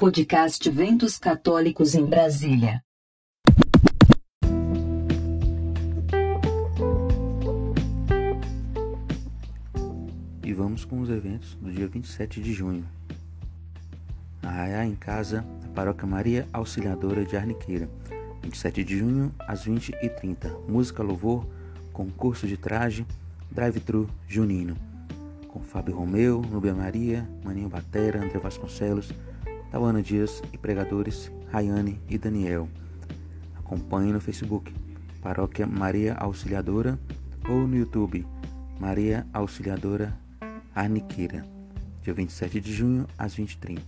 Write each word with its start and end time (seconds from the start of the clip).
Podcast 0.00 0.70
Ventos 0.70 1.18
Católicos 1.18 1.94
em 1.94 2.06
Brasília. 2.06 2.82
E 10.42 10.54
vamos 10.54 10.86
com 10.86 11.02
os 11.02 11.10
eventos 11.10 11.54
do 11.56 11.70
dia 11.70 11.86
27 11.86 12.40
de 12.40 12.50
junho. 12.54 12.88
Arraiá 14.42 14.86
em 14.86 14.94
Casa, 14.96 15.44
a 15.66 15.68
Paróquia 15.74 16.06
Maria 16.06 16.48
Auxiliadora 16.50 17.22
de 17.22 17.36
Arniqueira. 17.36 17.86
27 18.42 18.82
de 18.82 19.00
junho, 19.00 19.34
às 19.40 19.66
20h30. 19.66 20.66
Música 20.66 21.02
Louvor, 21.02 21.46
concurso 21.92 22.46
de 22.46 22.56
traje, 22.56 23.06
drive-thru 23.50 24.08
junino. 24.26 24.78
Com 25.46 25.60
Fábio 25.60 25.94
Romeu, 25.94 26.40
Nubia 26.40 26.72
Maria, 26.72 27.28
Maninho 27.44 27.68
Batera, 27.68 28.24
André 28.24 28.38
Vasconcelos, 28.38 29.12
Tawana 29.70 30.02
Dias 30.02 30.42
e 30.52 30.58
pregadores 30.58 31.30
Rayane 31.48 32.00
e 32.08 32.18
Daniel. 32.18 32.68
Acompanhe 33.56 34.12
no 34.12 34.20
Facebook 34.20 34.74
Paróquia 35.22 35.64
Maria 35.64 36.14
Auxiliadora 36.14 36.98
ou 37.48 37.68
no 37.68 37.76
YouTube 37.76 38.26
Maria 38.80 39.24
Auxiliadora 39.32 40.18
Arniqueira, 40.74 41.44
dia 42.02 42.12
27 42.12 42.60
de 42.60 42.72
junho 42.72 43.06
às 43.16 43.36
20h30. 43.36 43.80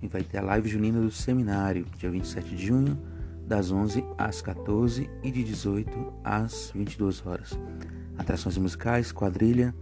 E 0.00 0.08
vai 0.08 0.22
ter 0.22 0.38
a 0.38 0.42
live 0.42 0.68
junina 0.68 0.98
do 0.98 1.10
seminário, 1.10 1.84
dia 1.98 2.10
27 2.10 2.56
de 2.56 2.66
junho, 2.66 2.98
das 3.46 3.70
11 3.70 4.02
às 4.16 4.40
14 4.40 5.10
e 5.22 5.30
de 5.30 5.44
18 5.44 6.12
às 6.24 6.70
22 6.74 7.26
horas. 7.26 7.58
Atrações 8.16 8.56
musicais, 8.56 9.12
quadrilha, 9.12 9.74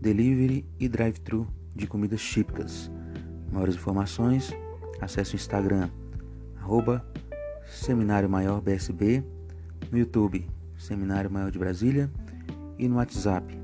delivery 0.00 0.64
e 0.80 0.88
drive-thru 0.88 1.46
de 1.76 1.86
comidas 1.86 2.22
típicas. 2.22 2.90
Maiores 3.52 3.74
informações, 3.74 4.50
acesse 4.98 5.34
o 5.34 5.36
Instagram, 5.36 5.90
arroba 6.58 7.04
Seminário 7.66 8.28
Maior 8.28 8.62
BSB, 8.62 9.22
no 9.90 9.98
YouTube, 9.98 10.48
Seminário 10.78 11.30
Maior 11.30 11.50
de 11.50 11.58
Brasília, 11.58 12.10
e 12.78 12.88
no 12.88 12.96
WhatsApp, 12.96 13.54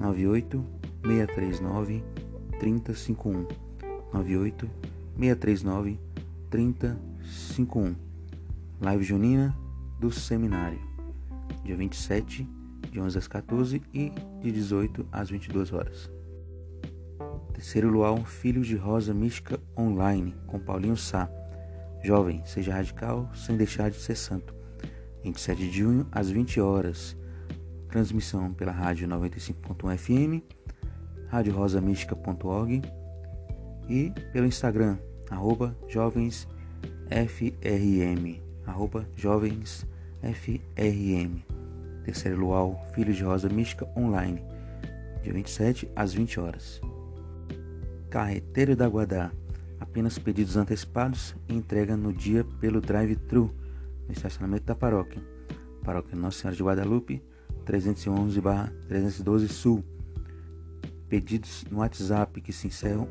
98 0.00 0.64
639 1.04 2.02
3051. 2.58 3.46
98 4.10 4.70
639 5.18 6.00
3051. 6.48 7.94
Live 8.80 9.04
Junina 9.04 9.54
do 10.00 10.10
Seminário, 10.10 10.80
dia 11.62 11.76
27, 11.76 12.48
de 12.90 12.98
11 12.98 13.18
às 13.18 13.28
14 13.28 13.82
e 13.92 14.10
de 14.40 14.50
18 14.50 15.06
às 15.12 15.28
22 15.28 15.74
horas. 15.74 16.10
Terceiro 17.52 17.90
luau, 17.90 18.24
Filhos 18.24 18.66
de 18.66 18.76
Rosa 18.76 19.12
Mística 19.12 19.60
Online, 19.76 20.34
com 20.46 20.58
Paulinho 20.58 20.96
Sá. 20.96 21.28
Jovem, 22.02 22.42
seja 22.46 22.72
radical 22.72 23.30
sem 23.34 23.56
deixar 23.56 23.90
de 23.90 23.96
ser 23.96 24.16
santo. 24.16 24.54
27 25.22 25.58
de 25.58 25.78
junho, 25.78 26.06
às 26.10 26.30
20 26.30 26.60
horas. 26.60 27.16
Transmissão 27.88 28.52
pela 28.52 28.72
rádio 28.72 29.06
95.1 29.08 29.98
FM, 29.98 30.42
radiorosamística.org 31.28 32.82
e 33.88 34.12
pelo 34.32 34.46
Instagram, 34.46 34.96
arroba 35.28 35.76
jovensfrm, 35.88 36.48
arroba 38.64 39.06
jovensfrm. 39.16 39.90
Terceiro 42.04 42.38
luau, 42.38 42.80
Filhos 42.94 43.16
de 43.16 43.24
Rosa 43.24 43.48
Mística 43.48 43.88
Online, 43.96 44.42
dia 45.22 45.32
27 45.32 45.90
às 45.94 46.14
20 46.14 46.40
horas. 46.40 46.80
Carreteiro 48.10 48.74
da 48.74 48.88
Guadá. 48.88 49.30
Apenas 49.78 50.18
pedidos 50.18 50.56
antecipados 50.56 51.36
e 51.48 51.54
entrega 51.54 51.96
no 51.96 52.12
dia 52.12 52.44
pelo 52.60 52.80
drive-thru 52.80 53.54
no 54.06 54.12
estacionamento 54.12 54.64
da 54.64 54.74
paróquia. 54.74 55.22
Paróquia 55.84 56.18
Nossa 56.18 56.40
Senhora 56.40 56.56
de 56.56 56.62
Guadalupe, 56.62 57.22
311-312 57.64 59.48
Sul. 59.48 59.84
Pedidos 61.08 61.64
no 61.70 61.78
WhatsApp 61.78 62.40
que 62.40 62.52
se 62.52 62.66
encerram 62.66 63.08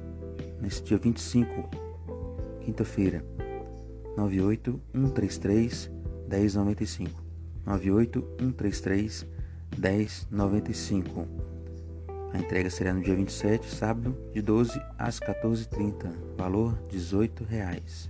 nesse 0.61 0.83
dia 0.83 0.97
25, 0.97 1.69
quinta-feira. 2.65 3.23
98133 4.17 5.89
1095. 6.29 7.23
98133 7.65 9.25
1095. 9.77 11.27
A 12.33 12.37
entrega 12.37 12.69
será 12.69 12.93
no 12.93 13.01
dia 13.01 13.15
27, 13.15 13.67
sábado, 13.67 14.15
de 14.33 14.41
12 14.41 14.79
às 14.97 15.19
14h30. 15.19 16.11
Valor 16.37 16.77
18 16.89 17.43
reais. 17.43 18.09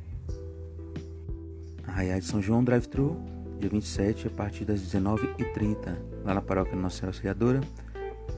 Arraiá 1.88 2.20
de 2.20 2.26
São 2.26 2.42
João 2.42 2.64
Drive-Thru, 2.64 3.18
dia 3.60 3.70
27, 3.70 4.28
a 4.28 4.30
partir 4.30 4.66
das 4.66 4.82
19h30, 4.82 5.98
lá 6.24 6.34
na 6.34 6.42
paróquia 6.42 6.76
Nossa 6.76 6.98
Senhora 6.98 7.12
Auxiliadora, 7.12 7.62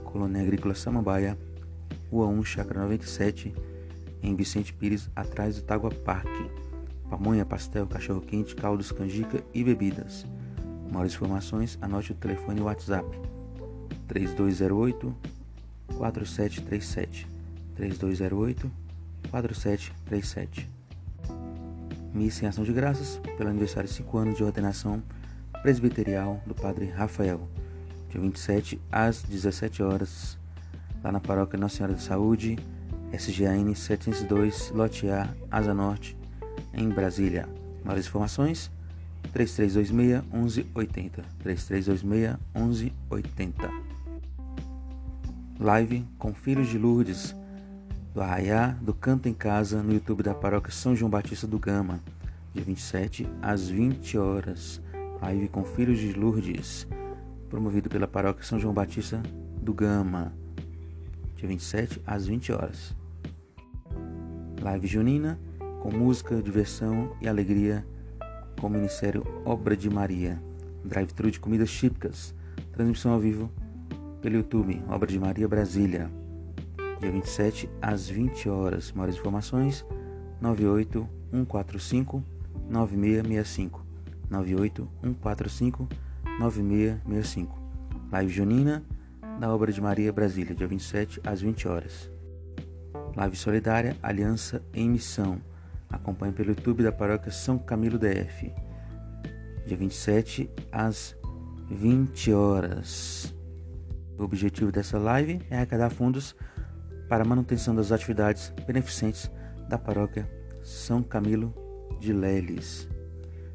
Colônia 0.03 0.41
Agrícola 0.41 0.75
Samambaia, 0.75 1.38
Rua 2.12 2.28
1, 2.28 2.44
Chácara 2.44 2.81
97, 2.81 3.53
em 4.22 4.36
Vicente 4.36 4.74
Pires, 4.74 5.09
atrás 5.16 5.56
do 5.56 5.64
Tagua 5.64 5.91
Parque. 5.91 6.52
Pamonha, 7.09 7.46
pastel, 7.46 7.88
cachorro-quente, 7.88 8.56
caldos, 8.56 8.91
canjica 8.91 9.44
e 9.53 9.64
bebidas. 9.64 10.25
Maiores 10.91 11.14
informações, 11.14 11.78
anote 11.81 12.12
o 12.12 12.16
telefone 12.16 12.59
e 12.59 12.62
o 12.62 12.66
WhatsApp 12.66 13.08
3208 14.08 15.41
4737 16.02 17.28
3208 17.76 18.72
4737. 19.30 20.68
Missa 22.12 22.44
em 22.44 22.48
ação 22.48 22.64
de 22.64 22.74
graças 22.74 23.22
pelo 23.38 23.50
aniversário 23.50 23.88
de 23.88 23.96
5 23.96 24.18
anos 24.18 24.36
de 24.36 24.44
ordenação 24.44 25.02
presbiterial 25.62 26.42
do 26.46 26.56
Padre 26.56 26.88
Rafael, 26.88 27.48
dia 28.10 28.20
27 28.20 28.82
às 28.92 29.22
17 29.22 29.84
horas, 29.84 30.38
lá 31.04 31.12
na 31.12 31.20
paróquia 31.20 31.60
Nossa 31.60 31.78
Senhora 31.78 31.94
da 31.94 32.00
Saúde, 32.00 32.58
SGAN 33.14 33.74
702, 33.76 34.72
Lote 34.72 35.08
A, 35.08 35.30
Asa 35.52 35.74
Norte, 35.74 36.18
em 36.74 36.90
Brasília. 36.90 37.48
Maiores 37.86 38.08
informações 38.08 38.72
3326 39.32 40.24
1180 40.34 41.24
3326 41.40 42.38
1180 42.56 44.01
live 45.62 46.04
com 46.18 46.34
Filhos 46.34 46.70
de 46.70 46.78
Lourdes, 46.80 47.36
do 48.16 48.20
Arraiá 48.20 48.76
do 48.82 48.96
Canto 48.96 49.30
em 49.30 49.34
Casa, 49.34 49.84
no 49.84 49.94
YouTube 49.94 50.24
da 50.24 50.34
Paróquia 50.34 50.74
São 50.74 50.96
João 50.96 51.10
Batista 51.10 51.46
do 51.46 51.60
Gama, 51.60 52.02
dia 52.52 52.64
27 52.64 53.30
às 53.44 53.70
20 53.70 54.18
horas. 54.18 54.82
Live 55.22 55.50
com 55.50 55.64
Filhos 55.64 56.00
de 56.00 56.14
Lourdes, 56.14 56.88
promovido 57.48 57.90
pela 57.90 58.08
Paróquia 58.08 58.44
São 58.44 58.60
João 58.60 58.74
Batista 58.74 59.22
do 59.62 59.72
Gama, 59.72 60.34
dia 61.36 61.48
27 61.48 62.02
às 62.08 62.26
20 62.26 62.54
horas. 62.54 62.96
Live 64.60 64.88
junina 64.88 65.40
com 65.84 65.92
música, 65.92 66.42
diversão 66.42 67.16
e 67.22 67.28
alegria 67.28 67.86
com 68.60 68.66
o 68.66 68.70
Ministério 68.70 69.24
Obra 69.46 69.78
de 69.78 69.92
Maria. 69.92 70.42
Drive-thru 70.84 71.30
de 71.30 71.40
comidas 71.40 71.72
típicas. 71.72 72.34
Transmissão 72.72 73.12
ao 73.12 73.20
vivo 73.20 73.52
pelo 74.22 74.36
YouTube, 74.36 74.82
Obra 74.88 75.09
de 75.09 75.20
Maria 75.20 75.48
Brasília, 75.48 76.09
dia 77.00 77.12
27 77.12 77.70
às 77.82 78.08
20 78.08 78.48
horas. 78.48 78.92
Maiores 78.92 79.18
informações 79.18 79.84
98 80.40 81.09
145 81.32 82.24
9665 82.70 83.86
98 84.30 84.90
145 85.02 85.90
9665. 86.40 87.59
Live 88.12 88.32
Junina 88.32 88.84
da 89.40 89.54
Obra 89.54 89.72
de 89.72 89.82
Maria 89.82 90.14
Brasília, 90.14 90.53
dia 90.53 90.68
27 90.68 91.20
às 91.26 91.42
20 91.42 91.68
horas. 91.68 92.12
Live 93.16 93.36
Solidária 93.36 93.98
Aliança 94.03 94.62
em 94.74 94.90
Missão. 94.90 95.42
Acompanhe 95.90 96.32
pelo 96.32 96.50
YouTube 96.50 96.84
da 96.84 96.91
Paróquia 96.91 97.32
São 97.32 97.58
Camilo 97.58 97.97
DF. 97.97 98.53
Dia 99.66 99.78
27 99.78 100.50
às 100.72 101.16
20 101.70 102.32
horas. 102.34 103.41
O 104.22 104.23
objetivo 104.23 104.72
dessa 104.72 105.00
live 105.00 105.41
é 105.50 105.56
arrecadar 105.56 105.90
fundos 105.90 106.35
para 107.09 107.23
a 107.23 107.28
manutenção 107.28 107.73
das 107.73 107.91
atividades 107.91 108.53
beneficentes 108.68 109.32
da 109.68 109.79
paróquia 109.79 110.29
São 110.62 111.02
Camilo 111.02 111.52
de 112.00 112.14
Leles. 112.14 112.88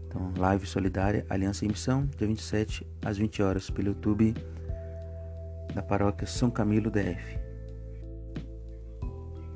Então, 0.09 0.35
live 0.37 0.67
solidária 0.67 1.25
Aliança 1.31 1.65
em 1.65 1.69
Missão, 1.69 2.11
dia 2.19 2.27
27 2.27 2.85
às 3.05 3.17
20 3.17 3.45
horas 3.45 3.71
pelo 3.71 3.91
YouTube 3.91 4.35
da 5.73 5.85
paróquia 5.85 6.27
São 6.27 6.51
Camilo 6.51 6.91
DF. 6.91 7.39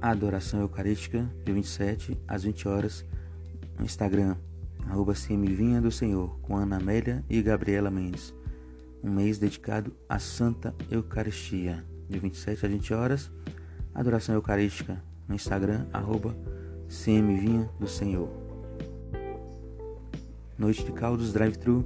Adoração 0.00 0.60
Eucarística, 0.60 1.28
dia 1.44 1.54
27 1.54 2.20
às 2.28 2.44
20 2.44 2.68
horas 2.68 3.04
no 3.76 3.84
Instagram, 3.84 4.36
arroba 4.88 5.12
Vinha 5.12 5.80
do 5.80 5.90
Senhor, 5.90 6.38
com 6.40 6.56
Ana 6.56 6.76
Amélia 6.76 7.24
e 7.28 7.42
Gabriela 7.42 7.90
Mendes 7.90 8.32
um 9.02 9.10
mês 9.10 9.38
dedicado 9.38 9.92
à 10.08 10.18
Santa 10.18 10.74
Eucaristia, 10.90 11.84
de 12.08 12.18
27 12.18 12.66
a 12.66 12.68
20 12.68 12.94
horas, 12.94 13.30
adoração 13.94 14.34
eucarística 14.34 15.02
no 15.28 15.34
Instagram, 15.34 15.86
arroba 15.92 16.36
CM 16.88 17.38
Vinha 17.38 17.70
do 17.78 17.86
Senhor. 17.86 18.28
Noite 20.58 20.84
de 20.84 20.92
caldos 20.92 21.32
drive-thru 21.32 21.84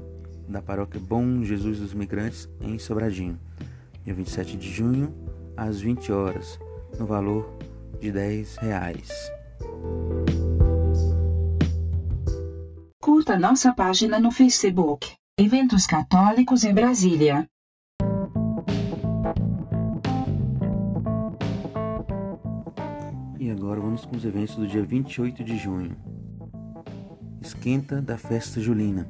da 0.48 0.60
paróquia 0.60 1.00
Bom 1.00 1.42
Jesus 1.42 1.78
dos 1.78 1.94
Migrantes 1.94 2.48
em 2.60 2.78
Sobradinho, 2.78 3.38
dia 4.04 4.14
27 4.14 4.56
de 4.56 4.70
junho, 4.70 5.14
às 5.56 5.80
20 5.80 6.10
horas, 6.12 6.58
no 6.98 7.06
valor 7.06 7.56
de 8.00 8.10
10 8.10 8.56
reais. 8.56 9.08
Curta 13.00 13.38
nossa 13.38 13.72
página 13.72 14.18
no 14.18 14.30
Facebook, 14.30 15.14
Eventos 15.36 15.84
Católicos 15.84 16.62
em 16.62 16.72
Brasília. 16.72 17.48
E 23.40 23.50
agora 23.50 23.80
vamos 23.80 24.04
com 24.04 24.14
os 24.14 24.24
eventos 24.24 24.54
do 24.54 24.64
dia 24.64 24.84
28 24.84 25.42
de 25.42 25.56
junho. 25.56 25.96
Esquenta 27.42 28.00
da 28.00 28.16
festa 28.16 28.60
julina. 28.60 29.08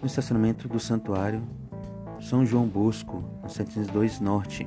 No 0.00 0.08
estacionamento 0.08 0.66
do 0.66 0.80
Santuário 0.80 1.40
São 2.20 2.44
João 2.44 2.66
Bosco, 2.66 3.22
no 3.40 3.48
702 3.48 4.18
Norte. 4.18 4.66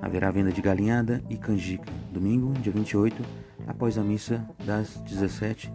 Haverá 0.00 0.30
venda 0.30 0.52
de 0.52 0.62
galinhada 0.62 1.22
e 1.28 1.36
canjica. 1.36 1.92
Domingo, 2.10 2.54
dia 2.54 2.72
28, 2.72 3.22
após 3.66 3.98
a 3.98 4.02
missa 4.02 4.42
das 4.64 4.96
17 5.02 5.70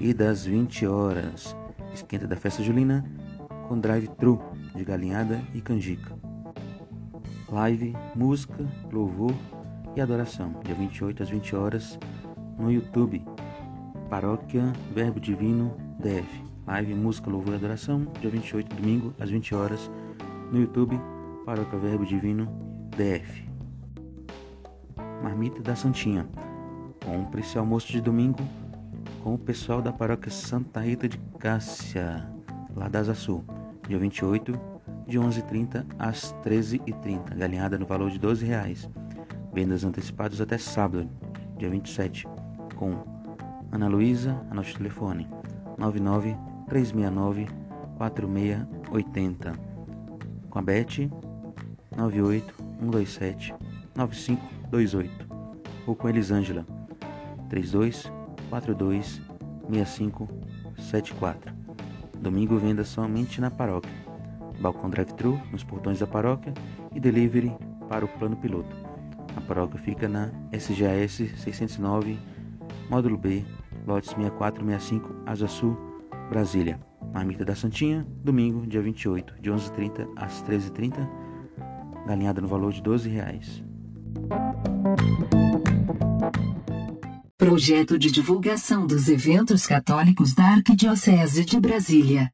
e 0.00 0.12
das 0.12 0.44
20 0.44 0.88
horas. 0.88 1.61
Esquenta 1.92 2.26
da 2.26 2.36
festa 2.36 2.62
julina 2.62 3.04
com 3.68 3.78
drive-thru 3.78 4.40
de 4.74 4.84
galinhada 4.84 5.40
e 5.54 5.60
canjica. 5.60 6.16
Live, 7.50 7.94
música, 8.14 8.66
louvor 8.90 9.34
e 9.94 10.00
adoração, 10.00 10.54
dia 10.64 10.74
28 10.74 11.22
às 11.22 11.28
20 11.28 11.56
horas, 11.56 11.98
no 12.58 12.72
YouTube, 12.72 13.24
Paróquia 14.08 14.72
Verbo 14.94 15.20
Divino 15.20 15.76
DF. 15.98 16.52
Live 16.66 16.94
Música, 16.94 17.28
Louvor 17.28 17.54
e 17.54 17.56
Adoração, 17.56 18.06
dia 18.20 18.30
28, 18.30 18.76
domingo, 18.76 19.12
às 19.18 19.28
20 19.30 19.54
horas, 19.54 19.90
no 20.52 20.60
YouTube, 20.60 20.98
Paróquia 21.44 21.78
Verbo 21.78 22.06
Divino 22.06 22.46
DF. 22.96 23.48
Marmita 25.22 25.60
da 25.60 25.74
Santinha. 25.74 26.28
Compre 27.04 27.40
esse 27.40 27.58
almoço 27.58 27.90
de 27.90 28.00
domingo 28.00 28.38
com 29.22 29.34
o 29.34 29.38
pessoal 29.38 29.80
da 29.80 29.92
Paróquia 29.92 30.32
Santa 30.32 30.80
Rita 30.80 31.08
de 31.08 31.16
Cássia, 31.38 32.28
lá 32.74 32.88
da 32.88 32.98
Asa 32.98 33.14
Sul, 33.14 33.44
dia 33.86 33.96
28, 33.96 34.52
de 35.06 35.18
11h30 35.18 35.86
às 35.96 36.34
13h30, 36.44 37.36
galinhada 37.36 37.78
no 37.78 37.86
valor 37.86 38.10
de 38.10 38.18
12 38.18 38.44
reais. 38.44 38.90
Vendas 39.52 39.84
antecipadas 39.84 40.40
até 40.40 40.58
sábado, 40.58 41.08
dia 41.56 41.70
27, 41.70 42.26
com 42.74 42.96
Ana 43.70 43.86
Luísa, 43.86 44.44
a 44.50 44.54
nosso 44.54 44.76
telefone 44.76 45.28
99 45.78 46.36
369 46.68 47.46
4680. 47.96 49.52
Com 50.50 50.58
a 50.58 50.62
Bet 50.62 51.10
98 51.96 52.54
127 52.80 53.54
9528. 53.94 55.28
Ou 55.86 55.94
com 55.94 56.08
Elisângela 56.08 56.66
32 57.48 58.10
42 58.52 59.22
6574. 59.70 61.54
Domingo 62.20 62.58
venda 62.58 62.84
somente 62.84 63.40
na 63.40 63.50
paróquia. 63.50 63.90
Balcão 64.60 64.90
drive-thru 64.90 65.40
nos 65.50 65.64
portões 65.64 66.00
da 66.00 66.06
paróquia 66.06 66.52
e 66.94 67.00
delivery 67.00 67.50
para 67.88 68.04
o 68.04 68.08
plano 68.08 68.36
piloto. 68.36 68.76
A 69.34 69.40
paróquia 69.40 69.80
fica 69.80 70.06
na 70.06 70.30
SGAS 70.52 71.32
609, 71.38 72.18
módulo 72.90 73.16
B, 73.16 73.42
lotes 73.86 74.10
6465, 74.10 75.22
Asa 75.24 75.48
Sul, 75.48 75.74
Brasília. 76.28 76.78
Marmita 77.12 77.46
da 77.46 77.54
Santinha, 77.54 78.06
domingo, 78.22 78.66
dia 78.66 78.82
28, 78.82 79.34
de 79.40 79.50
11h30 79.50 80.08
às 80.16 80.42
13h30, 80.44 81.08
galinhada 82.06 82.40
no 82.40 82.48
valor 82.48 82.72
de 82.72 82.82
12 82.82 83.08
reais. 83.08 83.62
Projeto 87.42 87.98
de 87.98 88.08
divulgação 88.12 88.86
dos 88.86 89.08
eventos 89.08 89.66
católicos 89.66 90.32
da 90.32 90.44
Arquidiocese 90.44 91.44
de 91.44 91.58
Brasília. 91.58 92.30